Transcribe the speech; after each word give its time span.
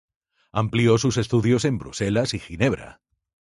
Amplió 0.51 0.97
sus 0.97 1.17
estudios 1.17 1.63
en 1.63 1.77
Bruselas 1.77 2.33
y 2.33 2.39
Ginebra. 2.39 3.01